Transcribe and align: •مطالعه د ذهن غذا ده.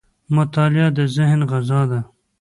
•مطالعه 0.35 0.87
د 0.97 0.99
ذهن 1.15 1.39
غذا 1.51 1.81
ده. 1.91 1.99